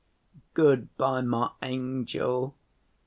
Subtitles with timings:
[0.55, 2.55] "Good‐by, my angel.